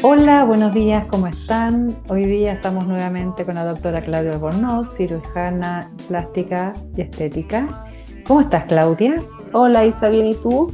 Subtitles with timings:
[0.00, 1.96] Hola, buenos días, ¿cómo están?
[2.08, 7.66] Hoy día estamos nuevamente con la doctora Claudia Albornoz, cirujana plástica y estética.
[8.24, 9.20] ¿Cómo estás, Claudia?
[9.52, 10.72] Hola, Isa, ¿bien y tú?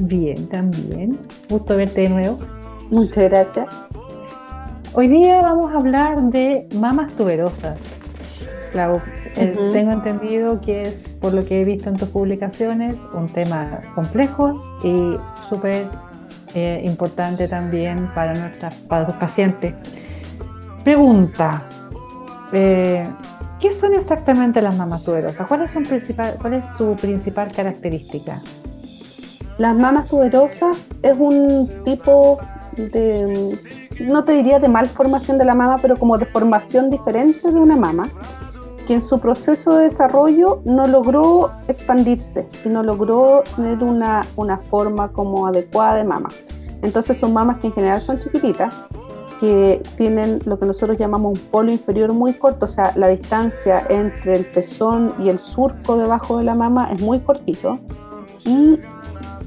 [0.00, 1.18] Bien, también.
[1.48, 2.38] Gusto verte de nuevo.
[2.90, 3.66] Muchas gracias.
[4.92, 7.80] Hoy día vamos a hablar de mamas tuberosas.
[8.70, 9.00] Clau,
[9.36, 13.80] eh, tengo entendido que es, por lo que he visto en tus publicaciones, un tema
[13.96, 15.16] complejo y
[15.48, 15.86] súper
[16.54, 19.74] eh, importante también para, nuestras, para pacientes.
[20.84, 21.62] Pregunta,
[22.52, 23.06] eh,
[23.60, 25.46] ¿qué son exactamente las mamas tuberosas?
[25.46, 28.40] ¿Cuál es, principal, ¿Cuál es su principal característica?
[29.58, 32.38] Las mamas tuberosas es un tipo
[32.76, 33.54] de,
[34.00, 37.76] no te diría de malformación de la mama, pero como de formación diferente de una
[37.76, 38.08] mama,
[38.90, 44.58] que en su proceso de desarrollo no logró expandirse y no logró tener una, una
[44.58, 46.28] forma como adecuada de mama.
[46.82, 48.74] Entonces son mamas que en general son chiquititas,
[49.38, 53.84] que tienen lo que nosotros llamamos un polo inferior muy corto, o sea, la distancia
[53.90, 57.78] entre el pezón y el surco debajo de la mama es muy cortito
[58.44, 58.80] y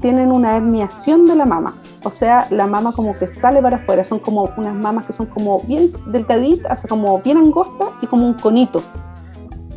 [0.00, 4.04] tienen una herniación de la mama, o sea, la mama como que sale para afuera,
[4.04, 8.26] son como unas mamas que son como bien delgaditas, o como bien angostas y como
[8.26, 8.82] un conito.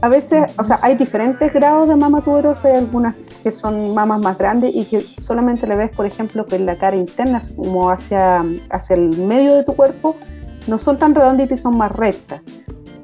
[0.01, 4.19] A veces, o sea, hay diferentes grados de mama tuberosa, hay algunas que son mamas
[4.19, 7.89] más grandes y que solamente le ves, por ejemplo, que en la cara interna, como
[7.89, 10.15] hacia, hacia el medio de tu cuerpo,
[10.67, 12.41] no son tan redonditas y son más rectas.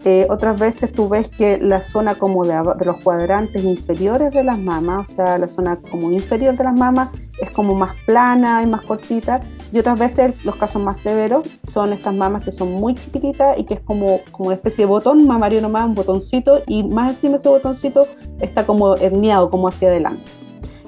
[0.05, 4.59] Eh, otras veces tú ves que la zona como de, los cuadrantes inferiores de las
[4.59, 7.09] mamas, o sea, la zona como inferior de las mamas
[7.41, 9.39] es como más plana y más cortita.
[9.73, 13.63] Y otras veces los casos más severos son estas mamas que son muy chiquititas y
[13.63, 17.37] que es como, como una especie de botón mamario nomás, un botoncito, y más encima
[17.37, 18.07] ese botoncito
[18.39, 20.23] está como herniado, como hacia adelante.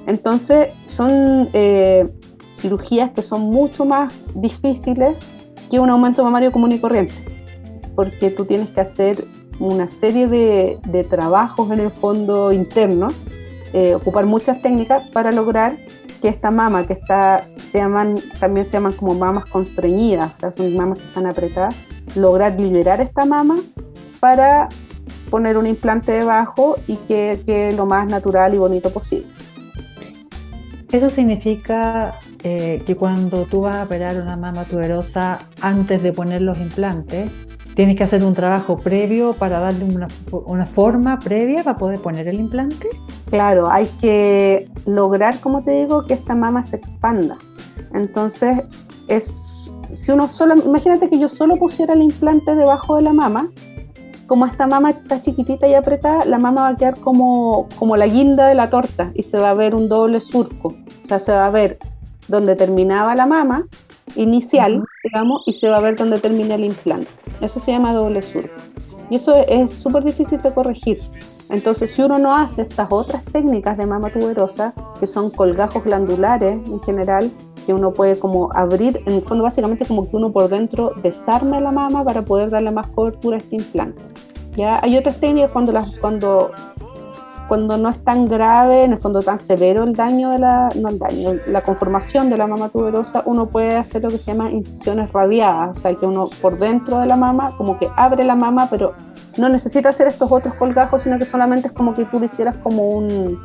[0.06, 2.08] Entonces son eh,
[2.54, 5.16] cirugías que son mucho más difíciles
[5.68, 7.36] que un aumento mamario común y corriente
[7.96, 9.24] porque tú tienes que hacer
[9.58, 13.08] una serie de, de trabajos en el fondo interno,
[13.72, 15.76] eh, ocupar muchas técnicas para lograr
[16.16, 20.52] que esta mama, que está, se llaman, también se llaman como mamas constreñidas, o sea,
[20.52, 21.74] son mamas que están apretadas,
[22.14, 23.56] lograr liberar esta mama
[24.20, 24.68] para
[25.30, 29.26] poner un implante debajo y que quede lo más natural y bonito posible.
[30.92, 36.42] Eso significa eh, que cuando tú vas a operar una mama tuberosa, antes de poner
[36.42, 37.30] los implantes,
[37.76, 42.40] Tienes que hacer un trabajo previo para darle una, forma previa para poder poner el
[42.40, 42.88] implante.
[43.30, 47.38] Claro, hay que lograr, como te digo, que esta mama se expanda.
[47.92, 48.58] Entonces,
[49.08, 53.50] es, si uno solo, imagínate que yo solo pusiera el implante debajo de la mama,
[54.26, 58.06] como esta mama está chiquitita y apretada, la mama va a quedar como, como la
[58.06, 60.74] guinda de la torta y se va a ver un doble surco.
[61.04, 61.78] O sea, se va a ver
[62.28, 63.66] donde terminaba la mama
[64.16, 67.08] inicial, digamos, y se va a ver dónde termina el implante.
[67.40, 68.54] Eso se llama doble surco.
[69.10, 70.98] Y eso es súper difícil de corregir.
[71.50, 76.58] Entonces, si uno no hace estas otras técnicas de mama tuberosa, que son colgajos glandulares
[76.66, 77.30] en general,
[77.66, 81.60] que uno puede como abrir, en el fondo básicamente como que uno por dentro desarme
[81.60, 84.02] la mama para poder darle más cobertura a este implante.
[84.56, 86.50] Ya hay otras técnicas cuando, las, cuando
[87.48, 90.88] cuando no es tan grave, en el fondo tan severo el daño de la, no
[90.88, 94.50] el daño, la conformación de la mama tuberosa, uno puede hacer lo que se llama
[94.50, 98.34] incisiones radiadas, o sea, que uno por dentro de la mama como que abre la
[98.34, 98.92] mama, pero
[99.36, 102.56] no necesita hacer estos otros colgajos, sino que solamente es como que tú le hicieras
[102.56, 103.38] como un,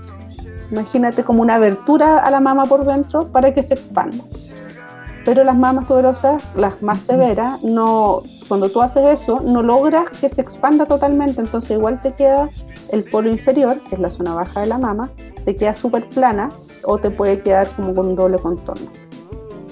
[0.71, 4.23] imagínate como una abertura a la mama por dentro para que se expanda
[5.25, 10.29] pero las mamas tuberosas, las más severas, no, cuando tú haces eso, no logras que
[10.29, 12.49] se expanda totalmente, entonces igual te queda
[12.91, 15.11] el polo inferior, que es la zona baja de la mama,
[15.45, 16.51] te queda súper plana
[16.85, 18.87] o te puede quedar como con un doble contorno.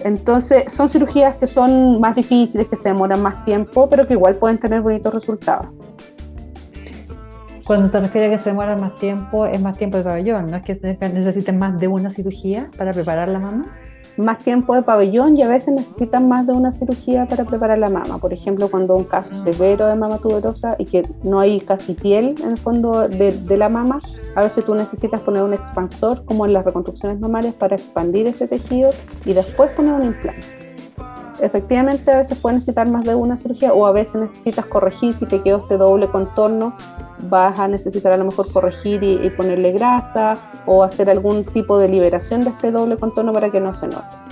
[0.04, 4.36] Entonces, son cirugías que son más difíciles, que se demoran más tiempo, pero que igual
[4.36, 5.68] pueden tener bonitos resultados.
[7.66, 10.58] Cuando te refieres a que se demoran más tiempo, es más tiempo de pabellón, ¿no
[10.58, 10.80] es que
[11.14, 13.66] necesiten más de una cirugía para preparar la mama?
[14.20, 17.90] Más tiempo de pabellón y a veces necesitan más de una cirugía para preparar la
[17.90, 18.18] mama.
[18.18, 22.36] Por ejemplo, cuando un caso severo de mama tuberosa y que no hay casi piel
[22.42, 24.00] en el fondo de, de la mama,
[24.36, 28.48] a veces tú necesitas poner un expansor como en las reconstrucciones mamarias para expandir ese
[28.48, 28.90] tejido
[29.26, 30.59] y después poner un implante.
[31.42, 35.26] Efectivamente, a veces puedes necesitar más de una cirugía o a veces necesitas corregir si
[35.26, 36.76] te quedó este doble contorno
[37.28, 41.88] vas a necesitar a lo mejor corregir y, ponerle grasa o hacer algún tipo de
[41.88, 44.29] liberación de este doble contorno para que no se note.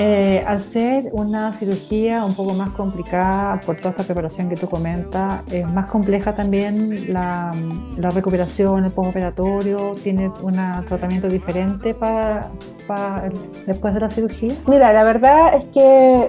[0.00, 4.68] Eh, al ser una cirugía un poco más complicada por toda esta preparación que tú
[4.68, 7.50] comentas, es más compleja también la,
[7.96, 10.56] recuperación, el postoperatorio, tiene un
[10.86, 12.48] tratamiento diferente para,
[12.86, 13.28] para
[13.66, 14.54] después de la cirugía.
[14.68, 16.28] Mira, la verdad es que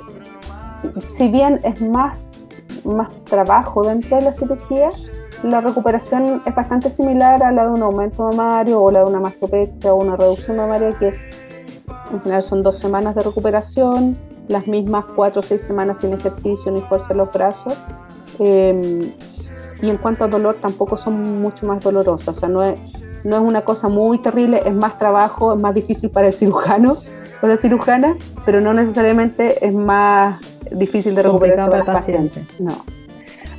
[1.16, 2.32] si bien es más,
[2.84, 4.90] más trabajo dentro de la cirugía,
[5.44, 9.20] la recuperación es bastante similar a la de un aumento mamario o la de una
[9.20, 11.14] mastopexia o una reducción mamaria que
[12.12, 14.18] en general son dos semanas de recuperación,
[14.48, 17.74] las mismas cuatro o seis semanas sin ejercicio ni fuerza en los brazos.
[18.40, 19.12] Em,
[19.82, 22.38] y en cuanto a dolor, tampoco son mucho más dolorosas.
[22.38, 25.74] O sea, no es, no es una cosa muy terrible, es más trabajo, es más
[25.74, 26.96] difícil para el cirujano
[27.42, 30.40] o la cirujana, pero no necesariamente es más
[30.72, 32.48] difícil de recuperar para el paciente.
[32.60, 32.99] No.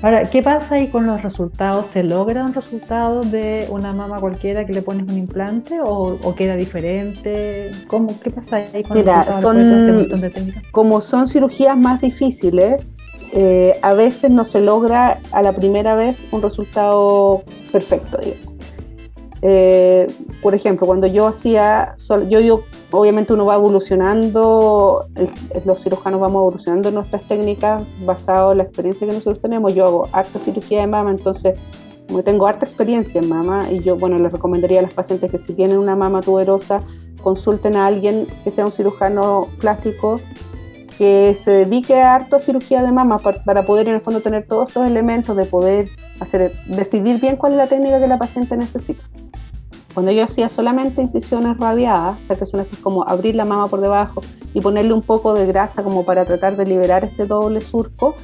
[0.02, 1.86] Ahora, ¿qué pasa ahí con los resultados?
[1.88, 7.70] ¿Se logran resultados de una mama cualquiera que le pones un implante o, queda diferente?
[7.86, 10.32] ¿Cómo, ¿Qué pasa ahí con Mira, los resultados?
[10.32, 12.82] Son, como son cirugías más difíciles,
[13.32, 18.49] eh, a veces no se logra a la primera vez un resultado perfecto, digamos.
[19.42, 20.06] Eh,
[20.42, 21.94] por ejemplo, cuando yo hacía,
[22.28, 25.06] yo, obviamente uno va evolucionando,
[25.64, 29.74] los cirujanos vamos evolucionando nuestras técnicas basado en la experiencia que nosotros tenemos.
[29.74, 31.58] Yo hago harta cirugía de mama, entonces
[32.06, 35.38] como tengo harta experiencia en mama y yo, bueno, les recomendaría a las pacientes que
[35.38, 36.80] si tienen una mama tuberosa,
[37.22, 40.20] consulten a alguien que sea un cirujano plástico
[40.98, 44.46] que se dedique a harto cirugía de mama para, para poder en el fondo tener
[44.46, 45.88] todos estos elementos de poder
[46.20, 49.02] hacer, decidir bien cuál es la técnica que la paciente necesita.
[49.94, 53.66] Cuando yo hacía solamente incisiones radiadas, o sea que son estas como abrir la mama
[53.66, 54.20] por debajo
[54.54, 58.14] y ponerle un poco de grasa como para tratar de liberar este doble surco,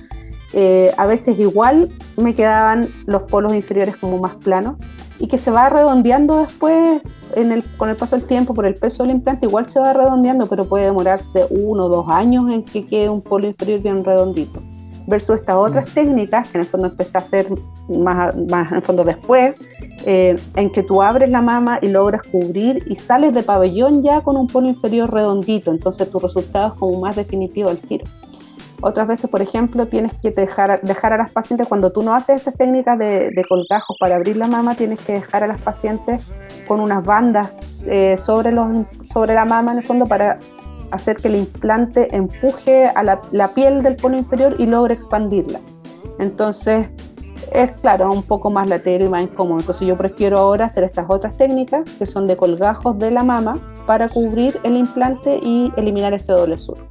[0.52, 4.76] eh, a veces igual me quedaban los polos inferiores como más planos
[5.18, 7.02] y que se va redondeando después
[7.34, 9.92] en el, con el paso del tiempo por el peso del implante, igual se va
[9.92, 14.04] redondeando, pero puede demorarse uno o dos años en que quede un polo inferior bien
[14.04, 14.62] redondito.
[15.06, 15.94] Versus estas otras mm.
[15.94, 17.48] técnicas que en el fondo empecé a hacer
[17.88, 19.54] más, más en fondo después,
[20.04, 24.20] eh, en que tú abres la mama y logras cubrir y sales de pabellón ya
[24.20, 28.04] con un polo inferior redondito, entonces tu resultado es como más definitivo al tiro.
[28.82, 32.36] Otras veces, por ejemplo, tienes que dejar, dejar a las pacientes, cuando tú no haces
[32.36, 36.24] estas técnicas de, de colgajos para abrir la mama, tienes que dejar a las pacientes
[36.68, 37.50] con unas bandas
[37.86, 40.38] eh, sobre, los, sobre la mama en el fondo para
[40.90, 45.60] hacer que el implante empuje a la, la piel del polo inferior y logre expandirla.
[46.18, 46.90] Entonces,
[47.52, 49.60] es claro, un poco más latero y más incómodo.
[49.60, 53.58] Entonces yo prefiero ahora hacer estas otras técnicas que son de colgajos de la mama
[53.86, 56.86] para cubrir el implante y eliminar este doble surco.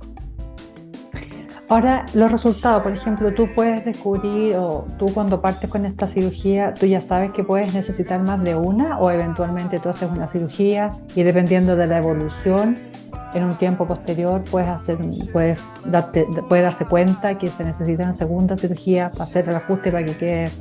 [1.67, 6.75] Ahora, los resultados, por ejemplo, tú puedes descubrir o tú cuando partes con esta cirugía,
[6.75, 10.91] tú ya sabes que puedes necesitar más de una o eventualmente tú haces una cirugía
[11.15, 12.77] y dependiendo de la evolución
[13.35, 14.97] en un tiempo posterior puedes, hacer,
[15.31, 20.05] puedes, darte, darse cuenta que se necesita una segunda cirugía para hacer el ajuste para
[20.05, 20.51] que quede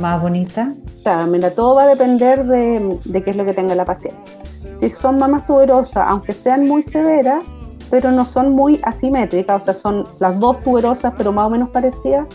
[0.00, 0.74] más bonita?
[1.02, 4.20] Claro, mira, todo va a depender de, de qué es lo que tenga la paciente.
[4.74, 7.42] Si son mamas tuberosas, aunque sean muy severas,
[7.90, 11.70] pero no son muy asimétricas, o sea, son las dos tuberosas, pero más o menos
[11.70, 12.26] parecidas,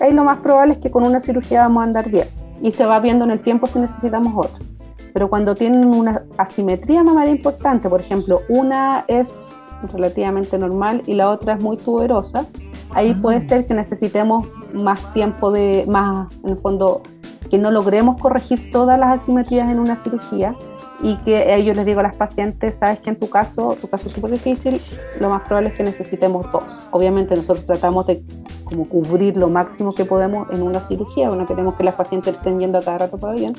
[0.00, 2.28] ahí lo más probable es que con una cirugía vamos a andar bien.
[2.60, 4.71] Y se va viendo en el tiempo si necesitamos otra
[5.12, 9.52] pero cuando tienen una asimetría mamaria importante, por ejemplo, una es
[9.92, 12.46] relativamente normal y la otra es muy tuberosa,
[12.90, 13.40] ahí puede ah.
[13.40, 17.02] ser que necesitemos más tiempo de, más, en el fondo,
[17.50, 20.54] que no logremos corregir todas las asimetrías en una cirugía
[21.02, 24.08] y que ellos les digo a las pacientes, sabes que en tu caso, tu caso
[24.08, 24.80] es súper difícil,
[25.20, 26.64] lo más probable es que necesitemos dos.
[26.92, 28.22] Obviamente nosotros tratamos de
[28.64, 32.60] como cubrir lo máximo que podemos en una cirugía, no queremos que las pacientes estén
[32.60, 33.54] yendo a cada rato para bien,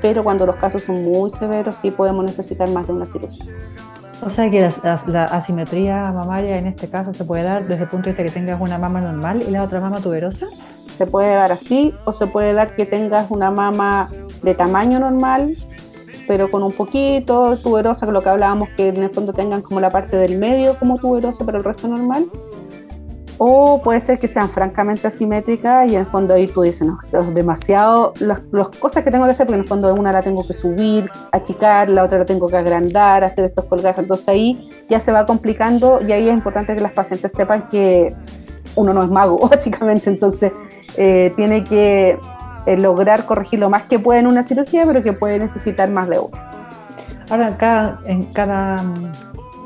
[0.00, 3.52] pero cuando los casos son muy severos sí podemos necesitar más de una cirugía.
[4.22, 4.66] O sea que
[5.06, 8.30] la, asimetría mamaria en este caso se puede dar desde el punto de vista que
[8.30, 10.46] tengas una mama normal y la otra mama tuberosa.
[10.96, 14.08] Se puede dar así o se puede dar que tengas una mama
[14.42, 15.54] de tamaño normal
[16.26, 19.80] pero con un poquito tuberosa, que lo que hablábamos, que en el fondo tengan como
[19.80, 22.26] la parte del medio como tuberosa, pero el resto normal.
[23.36, 26.96] O puede ser que sean francamente asimétricas y en el fondo ahí tú dices, no,
[27.12, 28.40] es demasiado, las,
[28.78, 31.88] cosas que tengo que hacer, porque en el fondo una la tengo que subir, achicar,
[31.88, 36.00] la otra la tengo que agrandar, hacer estos colgajes, entonces ahí ya se va complicando
[36.06, 38.14] y ahí es importante que las pacientes sepan que
[38.76, 40.52] uno no es mago, básicamente, entonces
[40.96, 42.16] eh, tiene que
[42.66, 46.08] eh, lograr corregir lo más que puede en una cirugía, pero que puede necesitar más
[46.08, 46.38] de uno.
[47.30, 48.84] Ahora, cada, en cada,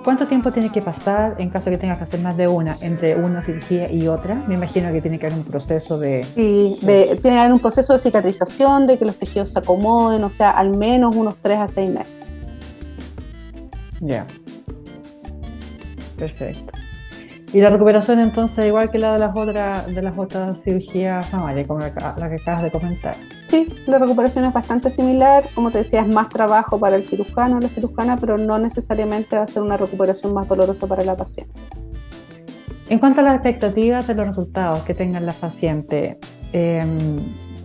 [0.04, 2.76] ¿cuánto tiempo tiene que pasar en caso de que tengas que hacer más de una
[2.82, 4.36] entre una cirugía y otra?
[4.46, 6.24] Me imagino que tiene que haber un proceso de...
[6.34, 10.30] Sí, tiene que haber un proceso de cicatrización, de que los tejidos se acomoden, o
[10.30, 12.20] sea, al menos unos 3 a 6 meses.
[14.00, 14.26] Ya.
[16.16, 16.77] Perfecto.
[17.52, 21.66] Y la recuperación entonces igual que la de las otras de las otras cirugías mamarias,
[21.66, 23.16] como la, que acabas de comentar.
[23.46, 27.56] Sí, la recuperación es bastante similar, como te decía, es más trabajo para el cirujano
[27.56, 31.16] o la cirujana, pero no necesariamente va a ser una recuperación más dolorosa para la
[31.16, 31.54] paciente.
[32.90, 36.16] En cuanto a las expectativas de los resultados que tengan las pacientes,
[36.52, 37.18] em,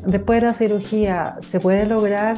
[0.05, 2.37] después de la cirugía, ¿se puede lograr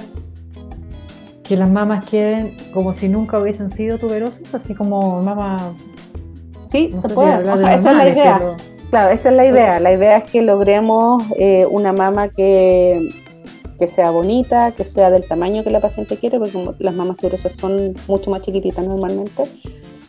[1.44, 4.54] que las mamas queden como si nunca hubiesen sido tuberosas?
[4.54, 5.62] Así como mamas...
[6.76, 7.42] Sí, se puede.
[7.42, 8.58] esa es la idea.
[8.90, 9.80] Claro, esa es la idea.
[9.80, 13.10] La idea es que logremos eh, una mama que,
[13.80, 17.54] que sea bonita, que sea del tamaño que la paciente quiere, porque las mamas tuberosas
[17.54, 19.44] son mucho más chiquititas normalmente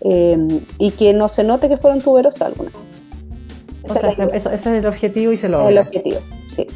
[0.03, 2.73] eh, y que no se note que fueron tuberosas algunas.
[3.89, 5.69] O sea, ese, es el objetivo y se logra.
[5.69, 6.19] El objetivo,
[6.55, 6.67] sí.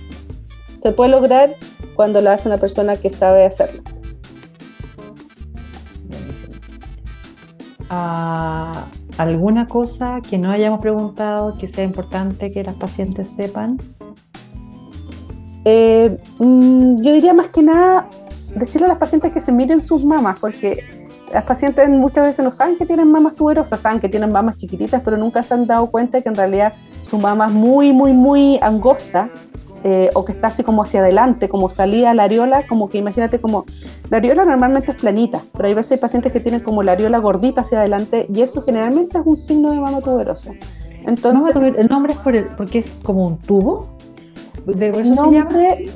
[0.80, 1.54] Se puede lograr
[1.97, 3.82] cuando lo hace una persona que sabe hacerlo.
[7.90, 8.87] Ah,
[9.20, 13.76] ¿Alguna cosa que no hayamos preguntado que sea importante que las pacientes sepan?
[15.66, 18.06] Eh, mm, yo diría más que nada
[18.56, 20.82] decirle a las pacientes que se miren sus mamas, porque
[21.34, 25.02] las pacientes muchas veces no saben que tienen mamas tuberosas, saben que tienen mamas chiquititas,
[25.04, 26.72] pero nunca se han dado cuenta que en realidad
[27.02, 29.28] su mama es muy, muy, muy angosta
[29.82, 33.40] eh, o que está así como hacia adelante, como salida la areola, como que imagínate
[33.40, 33.64] como,
[34.10, 37.18] la areola normalmente es planita, pero hay veces hay pacientes que tienen como la areola
[37.18, 40.52] gordita hacia adelante y eso generalmente es un signo de mama tuberosa.
[41.06, 43.88] Entonces, ¿El nombre es por el, porque es como un tubo?
[44.66, 45.87] ¿De eso nombre,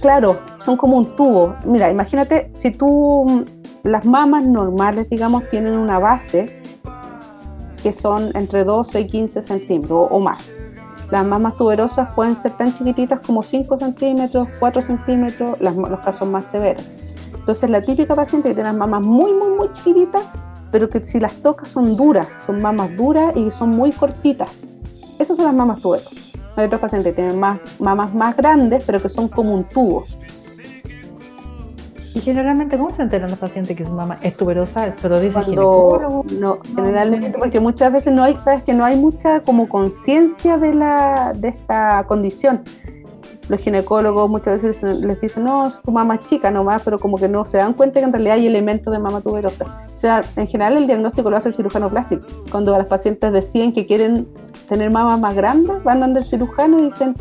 [0.00, 1.56] Claro, son como un tubo.
[1.66, 3.44] Mira, imagínate si tú
[3.82, 6.50] las mamas normales, digamos, tienen una base
[7.82, 10.50] que son entre 12 y 15 centímetros o más.
[11.10, 16.44] Las mamas tuberosas pueden ser tan chiquititas como 5 centímetros, 4 centímetros, los casos más
[16.46, 16.84] severos.
[17.34, 20.22] Entonces, la típica paciente que tiene las mamas muy, muy, muy chiquititas,
[20.70, 24.50] pero que si las tocas son duras, son mamas duras y son muy cortitas.
[25.18, 26.32] Esas son las mamas tuberosas.
[26.56, 30.04] Hay otros pacientes que tienen más, mamas más grandes, pero que son como un tubo.
[32.12, 34.96] Y generalmente, ¿cómo se enteran los pacientes que su mamá es tuberosa?
[34.96, 36.24] ¿Se lo dice el ginecólogo?
[36.38, 40.74] No, generalmente, porque muchas veces no hay, sabes que no hay mucha como conciencia de,
[40.74, 42.62] la, de esta condición.
[43.48, 47.28] Los ginecólogos muchas veces les dicen, no, su mamá es chica nomás, pero como que
[47.28, 49.64] no se dan cuenta que en realidad hay elementos de mamá tuberosa.
[49.86, 52.26] O sea, en general el diagnóstico lo hace el cirujano plástico.
[52.50, 54.28] Cuando las pacientes deciden que quieren
[54.68, 57.16] tener mamas más grandes, van donde el cirujano y dicen,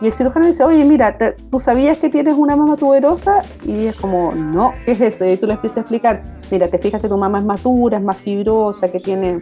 [0.00, 1.16] y el cirujano dice, oye, mira,
[1.50, 3.42] ¿tú sabías que tienes una mama tuberosa?
[3.64, 5.24] Y es como, no, ¿qué es eso?
[5.24, 8.02] Y tú le empiezas a explicar, mira, te fijas que tu mama es más es
[8.02, 9.40] más fibrosa, que tiene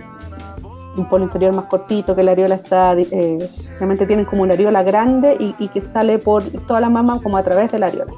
[0.97, 3.39] un polo inferior más cortito, que la areola está, eh,
[3.79, 7.43] realmente tienen como una areola grande y, que sale por toda la mama como a
[7.43, 8.13] través de la areola.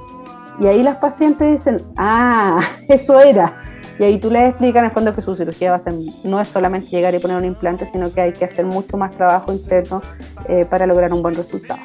[0.60, 3.52] Y ahí las pacientes dicen, ah, eso era.
[3.98, 6.48] Y ahí tú les explicas en fondo que su cirugía va a ser, no es
[6.48, 10.02] solamente llegar y poner un implante, sino que hay que hacer mucho más trabajo interno
[10.48, 11.80] eh, para lograr un buen resultado.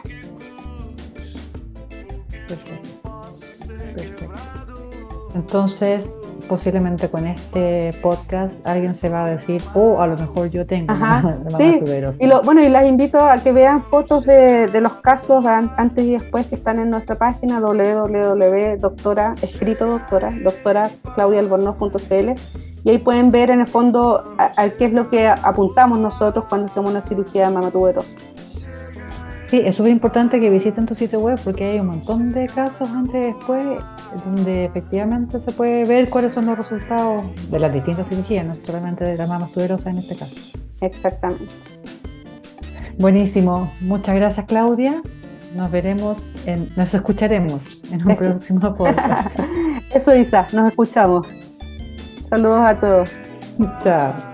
[5.39, 6.15] Entonces,
[6.50, 10.91] posiblemente con este podcast alguien se va a decir, oh, a lo mejor yo tengo
[10.91, 11.79] Ajá, sí.
[12.19, 16.03] Y lo, bueno, y las invito a que vean fotos de, de, los casos antes
[16.03, 20.89] y después que están en nuestra página www.doctora, escrito doctora, doctora
[22.84, 26.67] y ahí pueden ver en el fondo a, qué es lo que apuntamos nosotros cuando
[26.67, 28.10] hacemos una cirugía de mama tuberosa.
[29.48, 32.89] Sí, es súper importante que visiten tu sitio web porque hay un montón de casos
[32.89, 33.79] antes y después
[34.25, 39.06] donde efectivamente se puede ver cuáles son los resultados de las distintas cirugías, no solamente
[39.06, 40.36] de la mama tuberosa en este caso.
[40.82, 41.54] Exactamente.
[42.98, 43.72] Buenísimo.
[43.82, 45.01] Muchas gracias, Claudia.
[45.56, 49.39] Nos veremos, en, nos escucharemos en un próximo podcast.
[49.94, 51.28] Eso, Isa, nos escuchamos.
[52.30, 53.10] Saludos a todos.
[53.84, 54.29] Chao.